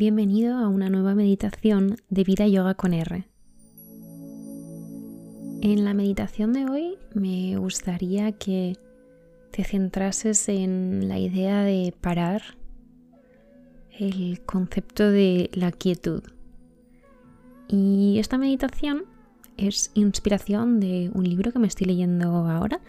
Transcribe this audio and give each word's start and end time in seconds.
Bienvenido 0.00 0.56
a 0.56 0.66
una 0.66 0.88
nueva 0.88 1.14
meditación 1.14 1.96
de 2.08 2.24
Vida 2.24 2.48
Yoga 2.48 2.72
con 2.72 2.94
R. 2.94 3.26
En 5.60 5.84
la 5.84 5.92
meditación 5.92 6.54
de 6.54 6.64
hoy 6.64 6.96
me 7.12 7.58
gustaría 7.58 8.32
que 8.32 8.78
te 9.50 9.62
centrases 9.62 10.48
en 10.48 11.06
la 11.06 11.18
idea 11.18 11.64
de 11.64 11.92
parar, 12.00 12.40
el 13.90 14.40
concepto 14.46 15.10
de 15.10 15.50
la 15.52 15.70
quietud. 15.70 16.22
Y 17.68 18.16
esta 18.20 18.38
meditación 18.38 19.04
es 19.58 19.90
inspiración 19.92 20.80
de 20.80 21.10
un 21.12 21.24
libro 21.24 21.52
que 21.52 21.58
me 21.58 21.66
estoy 21.66 21.88
leyendo 21.88 22.48
ahora. 22.48 22.80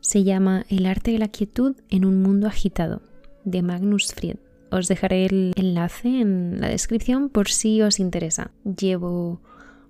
Se 0.00 0.24
llama 0.24 0.66
El 0.68 0.86
arte 0.86 1.12
de 1.12 1.20
la 1.20 1.28
quietud 1.28 1.76
en 1.90 2.04
un 2.04 2.20
mundo 2.22 2.48
agitado, 2.48 3.02
de 3.44 3.62
Magnus 3.62 4.12
Fried. 4.12 4.38
Os 4.70 4.88
dejaré 4.88 5.26
el 5.26 5.52
enlace 5.56 6.20
en 6.20 6.60
la 6.60 6.68
descripción 6.68 7.28
por 7.28 7.48
si 7.48 7.82
os 7.82 8.00
interesa. 8.00 8.50
Llevo 8.64 9.40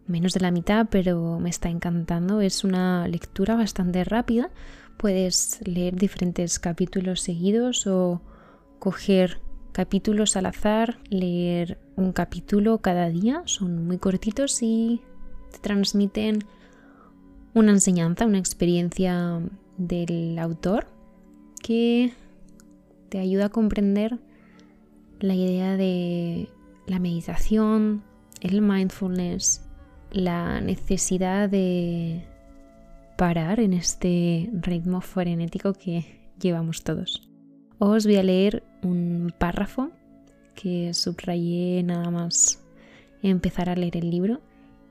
menos 0.07 0.35
de 0.35 0.41
la 0.41 0.51
mitad, 0.51 0.87
pero 0.91 1.39
me 1.41 1.51
está 1.51 1.69
encantando. 1.69 2.41
Es 2.41 2.63
una 2.63 3.09
lectura 3.09 3.57
bastante 3.57 4.05
rápida. 4.05 4.51
Puedes 4.97 5.61
leer 5.67 5.97
diferentes 5.97 6.59
capítulos 6.59 7.21
seguidos 7.21 7.87
o 7.87 8.21
coger 8.79 9.41
capítulos 9.73 10.37
al 10.37 10.47
azar, 10.47 10.99
leer 11.11 11.79
un 11.97 12.13
capítulo 12.13 12.79
cada 12.79 13.09
día. 13.09 13.43
Son 13.47 13.87
muy 13.87 13.99
cortitos 13.99 14.63
y 14.63 15.01
te 15.53 15.59
transmiten 15.59 16.45
una 17.55 17.73
enseñanza, 17.73 18.27
una 18.27 18.39
experiencia 18.39 19.41
del 19.79 20.39
autor 20.39 20.87
que 21.63 22.13
te 23.09 23.19
ayuda 23.19 23.47
a 23.47 23.51
comprender 23.51 24.19
la 25.21 25.35
idea 25.35 25.77
de 25.77 26.49
la 26.87 26.99
meditación, 26.99 28.03
el 28.41 28.63
mindfulness, 28.63 29.67
la 30.13 30.61
necesidad 30.61 31.49
de 31.49 32.25
parar 33.17 33.61
en 33.61 33.73
este 33.73 34.51
ritmo 34.53 35.01
frenético 35.01 35.73
que 35.73 36.31
llevamos 36.41 36.85
todos. 36.85 37.29
Os 37.79 38.07
voy 38.07 38.17
a 38.17 38.23
leer 38.23 38.63
un 38.83 39.33
párrafo 39.39 39.91
que 40.55 40.95
subrayé 40.95 41.83
nada 41.83 42.11
más 42.11 42.63
empezar 43.23 43.69
a 43.69 43.77
leer 43.77 43.97
el 43.97 44.11
libro, 44.11 44.41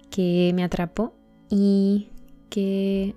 que 0.09 0.52
me 0.56 0.64
atrapó 0.64 1.14
y 1.50 2.09
que 2.50 3.16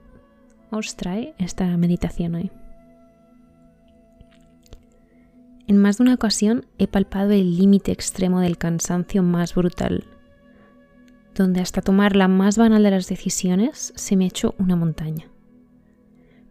os 0.70 0.96
trae 0.96 1.34
esta 1.38 1.76
meditación 1.76 2.34
hoy. 2.34 2.50
En 5.68 5.76
más 5.76 5.98
de 5.98 6.04
una 6.04 6.14
ocasión 6.14 6.64
he 6.78 6.88
palpado 6.88 7.32
el 7.32 7.58
límite 7.58 7.92
extremo 7.92 8.40
del 8.40 8.56
cansancio 8.56 9.22
más 9.22 9.54
brutal, 9.54 10.04
donde 11.34 11.60
hasta 11.60 11.82
tomar 11.82 12.16
la 12.16 12.26
más 12.26 12.56
banal 12.56 12.82
de 12.82 12.90
las 12.90 13.06
decisiones 13.06 13.92
se 13.94 14.16
me 14.16 14.24
ha 14.24 14.28
hecho 14.28 14.54
una 14.58 14.76
montaña. 14.76 15.26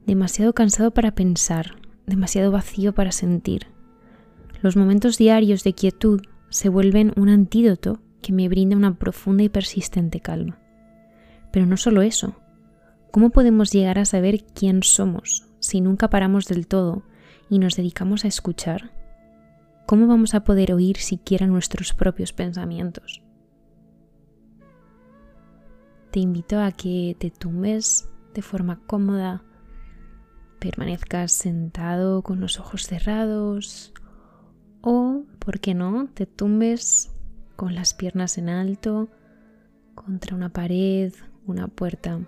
Demasiado 0.06 0.54
cansado 0.54 0.92
para 0.92 1.16
pensar, 1.16 1.78
demasiado 2.06 2.52
vacío 2.52 2.94
para 2.94 3.12
sentir. 3.12 3.66
Los 4.62 4.78
momentos 4.78 5.18
diarios 5.18 5.64
de 5.64 5.74
quietud 5.74 6.22
se 6.50 6.70
vuelven 6.70 7.12
un 7.16 7.30
antídoto 7.30 8.00
que 8.22 8.34
me 8.34 8.48
brinda 8.48 8.78
una 8.78 9.00
profunda 9.00 9.42
y 9.44 9.50
persistente 9.50 10.20
calma. 10.20 10.60
Pero 11.52 11.66
no 11.66 11.78
solo 11.78 12.04
eso. 12.04 12.36
¿Cómo 13.10 13.32
podemos 13.32 13.72
llegar 13.72 13.98
a 13.98 14.06
saber 14.06 14.44
quién 14.54 14.84
somos 14.84 15.48
si 15.60 15.82
nunca 15.82 16.12
paramos 16.12 16.46
del 16.46 16.68
todo 16.68 17.02
y 17.50 17.58
nos 17.58 17.76
dedicamos 17.76 18.24
a 18.24 18.28
escuchar? 18.28 18.92
¿Cómo 19.88 20.06
vamos 20.06 20.36
a 20.36 20.44
poder 20.44 20.74
oír 20.74 20.98
siquiera 20.98 21.48
nuestros 21.48 21.94
propios 21.94 22.34
pensamientos? 22.34 23.24
Te 26.12 26.20
invito 26.20 26.60
a 26.60 26.74
que 26.74 27.16
te 27.18 27.32
tumbes 27.32 28.10
de 28.34 28.42
forma 28.42 28.82
cómoda, 28.86 29.44
permanezcas 30.60 31.32
sentado 31.32 32.22
con 32.22 32.42
los 32.42 32.60
ojos 32.60 32.84
cerrados 32.84 33.94
o, 34.82 35.24
¿por 35.40 35.62
qué 35.62 35.74
no?, 35.74 36.10
te 36.14 36.26
tumbes 36.26 37.16
con 37.56 37.74
las 37.74 37.94
piernas 37.94 38.38
en 38.38 38.50
alto 38.50 39.08
contra 39.96 40.36
una 40.36 40.50
pared, 40.50 41.14
una 41.46 41.70
puerta. 41.70 42.20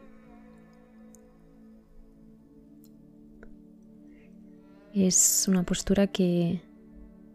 Es 4.94 5.45
una 5.50 5.63
postura 5.63 6.07
que 6.07 6.69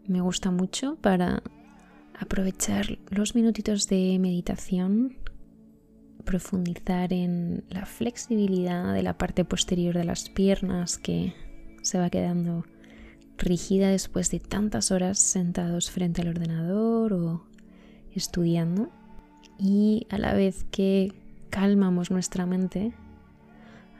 me 0.07 0.21
gusta 0.21 0.51
mucho 0.51 0.97
para 1.01 1.41
aprovechar 2.19 2.97
los 3.09 3.35
minutitos 3.35 3.87
de 3.87 4.17
meditación, 4.19 5.17
profundizar 6.23 7.13
en 7.13 7.63
la 7.69 7.85
flexibilidad 7.85 8.93
de 8.93 9.03
la 9.03 9.17
parte 9.17 9.45
posterior 9.45 9.95
de 9.95 10.05
las 10.05 10.29
piernas 10.29 10.97
que 10.97 11.33
se 11.81 11.99
va 11.99 12.09
quedando 12.09 12.65
rígida 13.37 13.89
después 13.89 14.31
de 14.31 14.39
tantas 14.39 14.91
horas 14.91 15.19
sentados 15.19 15.91
frente 15.91 16.21
al 16.21 16.29
ordenador 16.29 17.13
o 17.13 17.45
estudiando. 18.13 18.89
Y 19.57 20.07
a 20.09 20.17
la 20.17 20.33
vez 20.33 20.65
que 20.71 21.13
calmamos 21.49 22.11
nuestra 22.11 22.45
mente 22.45 22.93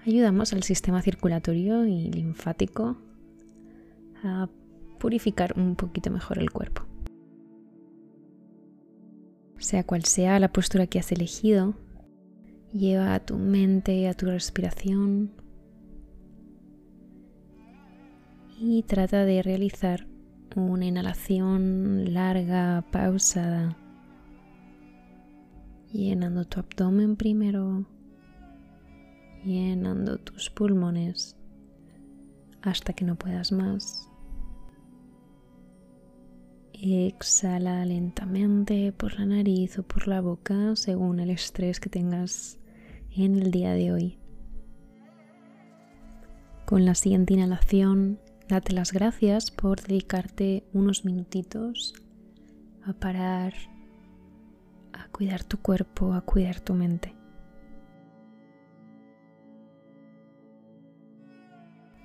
ayudamos 0.06 0.54
al 0.54 0.64
sistema 0.64 1.02
circulatorio 1.02 1.86
y 1.86 2.12
linfático 2.12 2.98
a 4.24 4.50
purificar 4.98 5.58
un 5.58 5.76
poquito 5.76 6.12
mejor 6.12 6.40
el 6.40 6.52
cuerpo. 6.52 6.84
Sea 9.58 9.84
cual 9.84 10.04
sea 10.04 10.40
la 10.40 10.52
postura 10.52 10.88
que 10.88 11.00
has 11.00 11.12
elegido, 11.12 11.76
lleva 12.74 13.16
a 13.16 13.20
tu 13.20 13.38
mente, 13.38 14.08
a 14.08 14.14
tu 14.14 14.26
respiración 14.26 15.32
y 18.60 18.84
trata 18.84 19.26
de 19.26 19.42
realizar 19.42 20.08
una 20.56 20.86
inhalación 20.86 22.14
larga, 22.14 22.84
pausada, 22.92 23.78
llenando 25.92 26.46
tu 26.46 26.60
abdomen 26.60 27.16
primero, 27.18 27.86
llenando 29.44 30.18
tus 30.18 30.50
pulmones 30.50 31.36
hasta 32.62 32.94
que 32.94 33.06
no 33.06 33.16
puedas 33.16 33.52
más. 33.52 34.10
Exhala 36.88 37.84
lentamente 37.84 38.92
por 38.92 39.20
la 39.20 39.26
nariz 39.26 39.80
o 39.80 39.84
por 39.84 40.08
la 40.08 40.22
boca 40.22 40.76
según 40.76 41.20
el 41.20 41.32
estrés 41.32 41.80
que 41.80 41.90
tengas 41.90 42.60
en 43.10 43.38
el 43.38 43.50
día 43.50 43.74
de 43.74 43.92
hoy. 43.92 44.20
Con 46.66 46.86
la 46.86 46.94
siguiente 46.94 47.34
inhalación, 47.34 48.20
date 48.48 48.72
las 48.72 48.94
gracias 48.94 49.50
por 49.50 49.82
dedicarte 49.82 50.64
unos 50.74 51.06
minutitos 51.06 51.96
a 52.84 52.94
parar, 52.94 53.56
a 54.94 55.08
cuidar 55.08 55.44
tu 55.44 55.58
cuerpo, 55.58 56.14
a 56.14 56.22
cuidar 56.22 56.60
tu 56.60 56.76
mente. 56.76 57.16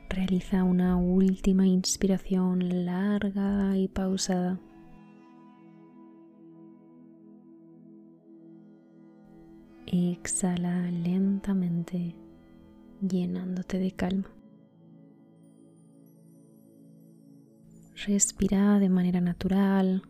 Realiza 0.09 0.65
una 0.65 0.97
última 0.97 1.67
inspiración 1.67 2.87
larga 2.87 3.77
y 3.77 3.87
pausada. 3.87 4.59
Exhala 9.93 10.89
lentamente, 10.93 12.15
llenándote 13.01 13.81
de 13.81 13.91
calma. 13.91 14.31
Respira 18.07 18.79
de 18.79 18.89
manera 18.89 19.21
natural, 19.21 20.05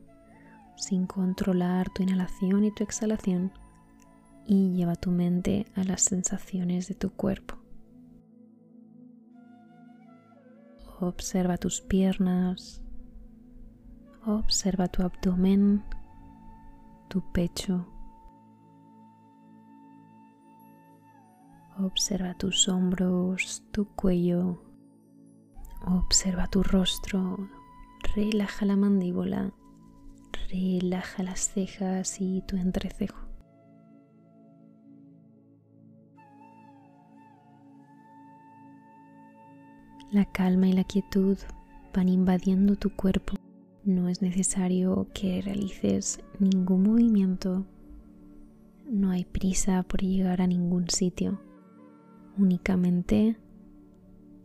sin 0.76 1.06
controlar 1.06 1.88
tu 1.94 2.02
inhalación 2.02 2.64
y 2.64 2.74
tu 2.74 2.84
exhalación, 2.84 3.52
y 4.44 4.74
lleva 4.74 4.96
tu 4.96 5.12
mente 5.12 5.64
a 5.74 5.82
las 5.84 6.02
sensaciones 6.02 6.86
de 6.88 6.94
tu 6.94 7.12
cuerpo. 7.12 7.56
Observa 11.00 11.56
tus 11.56 11.80
piernas. 11.80 12.82
Observa 14.26 14.88
tu 14.88 15.02
abdomen, 15.02 15.82
tu 17.08 17.22
pecho. 17.32 17.86
Observa 21.82 22.34
tus 22.34 22.68
hombros, 22.68 23.62
tu 23.70 23.86
cuello. 23.94 24.62
Observa 25.86 26.46
tu 26.46 26.62
rostro. 26.62 27.48
Relaja 28.14 28.66
la 28.66 28.76
mandíbula. 28.76 29.52
Relaja 30.50 31.22
las 31.22 31.40
cejas 31.40 32.20
y 32.20 32.42
tu 32.42 32.56
entrecejo. 32.56 33.18
La 40.12 40.26
calma 40.26 40.68
y 40.68 40.72
la 40.74 40.84
quietud 40.84 41.38
van 41.94 42.08
invadiendo 42.08 42.76
tu 42.76 42.90
cuerpo 42.90 43.36
No 43.84 44.08
es 44.08 44.20
necesario 44.20 45.06
que 45.14 45.40
realices 45.40 46.20
ningún 46.38 46.82
movimiento. 46.82 47.64
No 48.86 49.10
hay 49.10 49.24
prisa 49.24 49.82
por 49.84 50.02
llegar 50.02 50.42
a 50.42 50.46
ningún 50.46 50.90
sitio. 50.90 51.40
Únicamente 52.40 53.36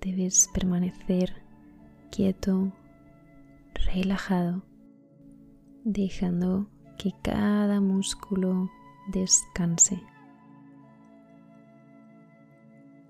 debes 0.02 0.50
permanecer 0.54 1.32
quieto, 2.12 2.74
relajado, 3.94 4.64
dejando 5.86 6.68
que 6.98 7.14
cada 7.24 7.80
músculo 7.80 8.70
descanse. 9.14 10.04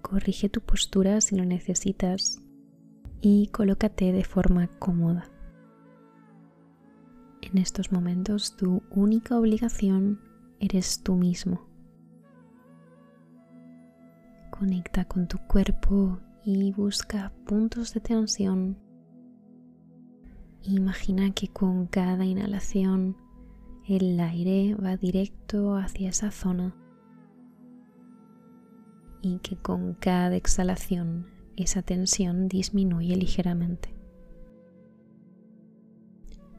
Corrige 0.04 0.50
tu 0.50 0.62
postura 0.62 1.20
si 1.20 1.36
lo 1.36 1.46
necesitas 1.46 2.44
y 3.22 3.48
colócate 3.48 4.12
de 4.12 4.24
forma 4.24 4.68
cómoda. 4.78 5.32
En 7.42 7.58
estos 7.58 7.92
momentos 7.92 8.56
tu 8.56 8.84
única 8.92 9.36
obligación 9.36 10.22
eres 10.60 11.02
tú 11.02 11.16
mismo. 11.16 11.75
Conecta 14.58 15.04
con 15.04 15.28
tu 15.28 15.38
cuerpo 15.38 16.18
y 16.46 16.72
busca 16.72 17.34
puntos 17.46 17.94
de 17.94 18.00
tensión. 18.00 18.78
Imagina 20.64 21.32
que 21.32 21.50
con 21.50 21.88
cada 21.88 22.24
inhalación 22.24 23.18
el 23.86 24.18
aire 24.18 24.74
va 24.76 24.96
directo 24.96 25.76
hacia 25.76 26.08
esa 26.08 26.32
zona 26.32 26.74
y 29.22 29.40
que 29.40 29.58
con 29.58 29.94
cada 29.94 30.38
exhalación 30.38 31.28
esa 31.58 31.82
tensión 31.82 32.48
disminuye 32.48 33.18
ligeramente. 33.18 33.94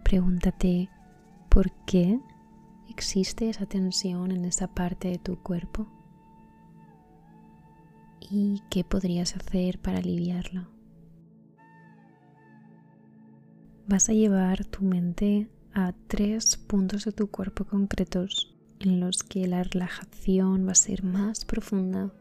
Pregúntate 0.05 0.91
por 1.49 1.73
qué 1.87 2.21
existe 2.91 3.49
esa 3.49 3.65
tensión 3.65 4.33
en 4.33 4.45
esa 4.45 4.69
parte 4.75 5.09
de 5.09 5.19
tu 5.19 5.43
cuerpo 5.43 5.96
y 8.31 8.63
qué 8.71 8.85
podrías 8.85 9.37
hacer 9.37 9.79
para 9.81 9.99
aliviarla. 9.99 10.69
Vas 13.87 14.09
a 14.09 14.13
llevar 14.13 14.65
tu 14.65 14.83
mente 14.85 15.49
a 15.73 15.93
tres 16.09 16.57
puntos 16.57 17.05
de 17.05 17.13
tu 17.13 17.31
cuerpo 17.31 17.65
concretos 17.65 18.57
en 18.81 19.01
los 19.01 19.23
que 19.23 19.47
la 19.47 19.63
relajación 19.63 20.67
va 20.67 20.73
a 20.73 20.75
ser 20.75 21.05
más 21.05 21.45
profunda 21.45 22.13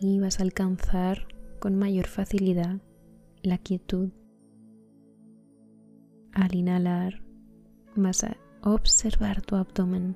y 0.00 0.20
vas 0.20 0.38
a 0.38 0.44
alcanzar 0.44 1.26
con 1.58 1.76
mayor 1.76 2.06
facilidad 2.06 2.80
la 3.42 3.58
quietud 3.58 4.10
al 6.36 6.54
inhalar 6.54 7.22
vas 7.94 8.22
a 8.24 8.36
observar 8.62 9.40
tu 9.40 9.56
abdomen. 9.56 10.14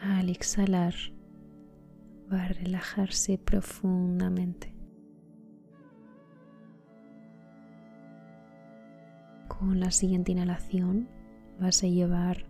Al 0.00 0.28
exhalar 0.28 0.94
va 2.32 2.44
a 2.44 2.48
relajarse 2.48 3.38
profundamente. 3.38 4.74
Con 9.48 9.80
la 9.80 9.90
siguiente 9.90 10.32
inhalación 10.32 11.08
vas 11.58 11.82
a 11.82 11.86
llevar 11.86 12.46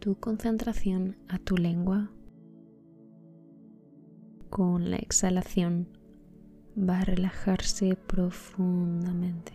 tu 0.00 0.16
concentración 0.16 1.16
a 1.28 1.38
tu 1.38 1.56
lengua. 1.56 2.10
Con 4.50 4.90
la 4.90 4.96
exhalación 4.96 5.88
va 6.76 7.00
a 7.00 7.04
relajarse 7.04 7.96
profundamente. 7.96 9.52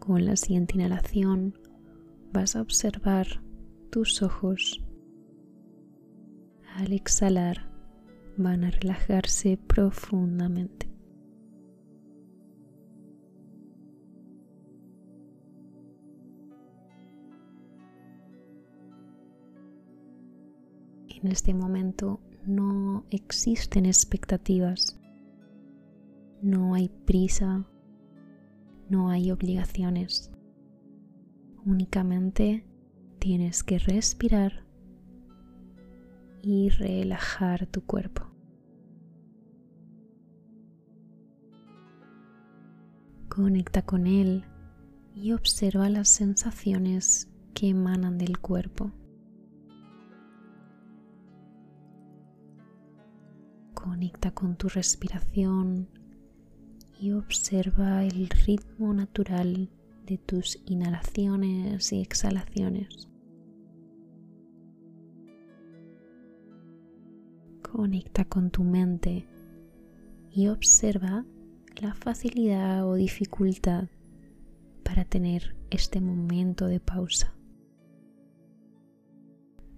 Con 0.00 0.24
la 0.24 0.34
siguiente 0.34 0.74
inhalación 0.74 1.56
vas 2.32 2.56
a 2.56 2.62
observar 2.62 3.42
tus 3.90 4.22
ojos. 4.22 4.80
Al 6.76 6.92
exhalar 6.92 7.68
van 8.36 8.64
a 8.64 8.70
relajarse 8.70 9.58
profundamente. 9.66 10.88
En 21.08 21.30
este 21.30 21.52
momento 21.52 22.20
no 22.46 23.04
existen 23.10 23.84
expectativas, 23.84 24.98
no 26.40 26.74
hay 26.74 26.88
prisa, 26.88 27.66
no 28.88 29.10
hay 29.10 29.30
obligaciones. 29.30 30.30
Únicamente 31.66 32.64
tienes 33.20 33.62
que 33.62 33.78
respirar 33.78 34.64
y 36.42 36.70
relajar 36.70 37.66
tu 37.66 37.82
cuerpo. 37.82 38.26
Conecta 43.28 43.82
con 43.82 44.06
él 44.06 44.44
y 45.14 45.32
observa 45.32 45.88
las 45.90 46.08
sensaciones 46.08 47.28
que 47.54 47.68
emanan 47.68 48.16
del 48.16 48.38
cuerpo. 48.38 48.90
Conecta 53.74 54.30
con 54.32 54.56
tu 54.56 54.68
respiración 54.68 55.88
y 56.98 57.12
observa 57.12 58.02
el 58.02 58.28
ritmo 58.30 58.94
natural 58.94 59.70
de 60.06 60.18
tus 60.18 60.58
inhalaciones 60.66 61.92
y 61.92 62.00
exhalaciones. 62.00 63.09
Conecta 67.72 68.24
con 68.24 68.50
tu 68.50 68.64
mente 68.64 69.26
y 70.32 70.48
observa 70.48 71.24
la 71.80 71.94
facilidad 71.94 72.84
o 72.84 72.94
dificultad 72.94 73.88
para 74.82 75.04
tener 75.04 75.54
este 75.70 76.00
momento 76.00 76.66
de 76.66 76.80
pausa. 76.80 77.32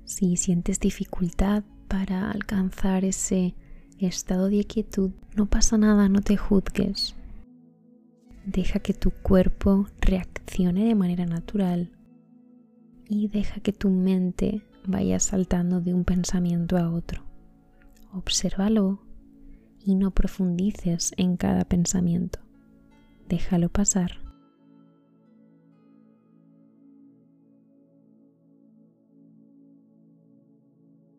Si 0.05 0.37
sientes 0.37 0.81
dificultad 0.81 1.65
para 1.87 2.31
alcanzar 2.31 3.05
ese 3.05 3.55
estado 3.99 4.49
de 4.49 4.65
quietud, 4.65 5.11
no 5.37 5.47
pasa 5.47 5.77
nada, 5.77 6.09
no 6.09 6.23
te 6.23 6.39
juzgues. 6.39 7.15
Deja 8.47 8.81
que 8.81 8.95
tu 8.95 9.11
cuerpo 9.11 9.87
reaccione 10.01 10.87
de 10.87 10.95
manera 10.95 11.27
natural 11.27 11.91
y 13.07 13.29
deja 13.29 13.61
que 13.61 13.75
tu 13.75 13.91
mente 13.91 14.63
vaya 14.87 15.21
saltando 15.21 15.83
de 15.83 15.93
un 15.93 16.05
pensamiento 16.05 16.79
a 16.79 16.91
otro. 16.91 17.32
Obsérvalo 18.13 19.01
y 19.85 19.95
no 19.95 20.11
profundices 20.11 21.13
en 21.17 21.37
cada 21.37 21.65
pensamiento. 21.65 22.41
Déjalo 23.29 23.69
pasar. 23.71 24.13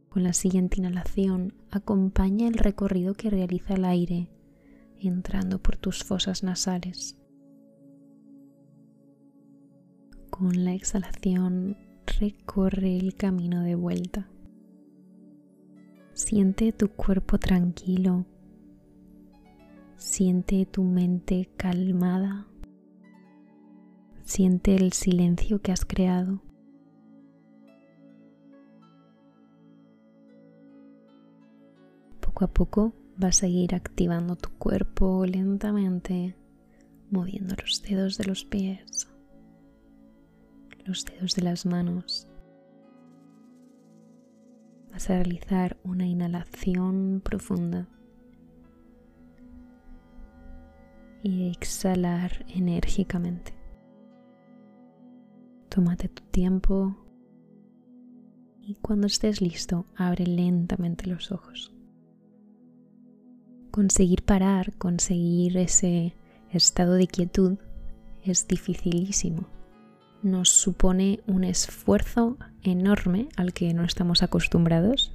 Con 0.09 0.23
la 0.23 0.33
siguiente 0.33 0.79
inhalación, 0.79 1.53
acompaña 1.71 2.47
el 2.47 2.53
recorrido 2.53 3.15
que 3.15 3.31
realiza 3.31 3.73
el 3.73 3.85
aire 3.85 4.29
entrando 5.00 5.59
por 5.59 5.77
tus 5.77 6.03
fosas 6.03 6.43
nasales. 6.43 7.17
Con 10.29 10.63
la 10.63 10.73
exhalación, 10.73 11.77
recorre 12.19 12.97
el 12.97 13.15
camino 13.15 13.63
de 13.63 13.75
vuelta. 13.75 14.29
Siente 16.13 16.72
tu 16.72 16.89
cuerpo 16.89 17.39
tranquilo. 17.39 18.25
Siente 19.98 20.67
tu 20.67 20.84
mente 20.84 21.50
calmada. 21.58 22.46
Siente 24.24 24.75
el 24.75 24.93
silencio 24.93 25.62
que 25.63 25.72
has 25.72 25.86
creado. 25.86 26.39
Poco 32.20 32.46
a 32.46 32.48
poco 32.48 32.93
vas 33.17 33.41
a 33.41 33.48
ir 33.48 33.74
activando 33.74 34.36
tu 34.36 34.51
cuerpo 34.51 35.25
lentamente, 35.25 36.36
moviendo 37.10 37.55
los 37.60 37.82
dedos 37.82 38.20
de 38.20 38.25
los 38.25 38.46
pies, 38.46 39.08
los 40.86 41.05
dedos 41.05 41.36
de 41.36 41.41
las 41.41 41.65
manos. 41.65 42.27
A 45.03 45.07
realizar 45.07 45.75
una 45.83 46.05
inhalación 46.05 47.22
profunda 47.22 47.89
y 51.22 51.50
exhalar 51.50 52.45
enérgicamente. 52.48 53.53
Tómate 55.67 56.07
tu 56.07 56.24
tiempo 56.24 56.95
y 58.62 58.75
cuando 58.75 59.07
estés 59.07 59.41
listo, 59.41 59.86
abre 59.98 60.25
lentamente 60.25 61.07
los 61.07 61.33
ojos. 61.33 61.74
conseguir 63.72 64.24
parar, 64.24 64.72
conseguir 64.77 65.57
ese 65.57 66.15
estado 66.50 66.93
de 66.93 67.07
quietud 67.07 67.57
es 68.24 68.48
dificilísimo. 68.48 69.52
Nos 70.24 70.48
supone 70.50 71.20
un 71.27 71.44
esfuerzo 71.44 72.38
enorme 72.62 73.27
al 73.36 73.51
que 73.51 73.74
no 73.74 73.84
estamos 73.84 74.24
acostumbrados. 74.24 75.12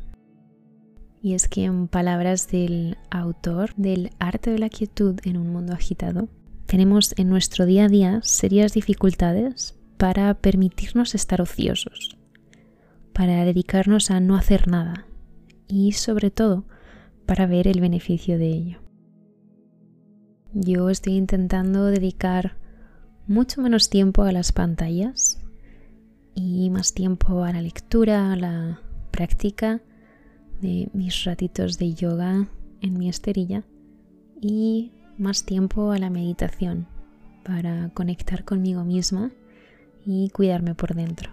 Y 1.22 1.32
es 1.32 1.48
que 1.48 1.64
en 1.64 1.88
palabras 1.88 2.48
del 2.48 2.98
autor 3.10 3.74
del 3.76 4.10
arte 4.18 4.50
de 4.50 4.58
la 4.58 4.68
quietud 4.68 5.18
en 5.24 5.38
un 5.38 5.50
mundo 5.50 5.72
agitado, 5.72 6.28
tenemos 6.66 7.14
en 7.16 7.30
nuestro 7.30 7.64
día 7.64 7.86
a 7.86 7.88
día 7.88 8.20
serias 8.22 8.74
dificultades 8.74 9.74
para 9.96 10.34
permitirnos 10.34 11.14
estar 11.14 11.40
ociosos, 11.40 12.18
para 13.14 13.46
dedicarnos 13.46 14.10
a 14.10 14.20
no 14.20 14.36
hacer 14.36 14.68
nada 14.68 15.06
y 15.66 15.92
sobre 15.92 16.30
todo 16.30 16.66
para 17.24 17.46
ver 17.46 17.66
el 17.66 17.80
beneficio 17.80 18.38
de 18.38 18.48
ello. 18.48 18.80
Yo 20.52 20.90
estoy 20.90 21.14
intentando 21.14 21.86
dedicar 21.86 22.56
mucho 23.28 23.60
menos 23.60 23.90
tiempo 23.90 24.22
a 24.22 24.32
las 24.32 24.52
pantallas 24.52 25.38
y 26.34 26.70
más 26.70 26.94
tiempo 26.94 27.44
a 27.44 27.52
la 27.52 27.60
lectura, 27.60 28.32
a 28.32 28.36
la 28.36 28.80
práctica 29.10 29.82
de 30.62 30.88
mis 30.94 31.24
ratitos 31.24 31.78
de 31.78 31.92
yoga 31.92 32.48
en 32.80 32.98
mi 32.98 33.08
esterilla 33.08 33.64
y 34.40 34.92
más 35.18 35.44
tiempo 35.44 35.92
a 35.92 35.98
la 35.98 36.08
meditación 36.08 36.86
para 37.44 37.90
conectar 37.90 38.44
conmigo 38.44 38.82
misma 38.84 39.30
y 40.06 40.30
cuidarme 40.30 40.74
por 40.74 40.94
dentro. 40.94 41.30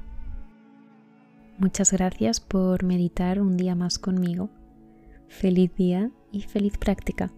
Muchas 1.58 1.94
gracias 1.94 2.42
por 2.42 2.84
meditar 2.84 3.40
un 3.40 3.56
día 3.56 3.74
más 3.74 4.00
conmigo. 4.00 4.50
Feliz 5.30 5.74
día 5.76 6.12
y 6.34 6.42
feliz 6.42 6.78
práctica. 6.78 7.32